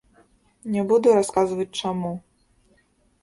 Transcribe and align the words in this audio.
Не 0.75 0.81
буду 0.91 1.07
расказваць, 1.17 1.77
чаму. 1.81 2.11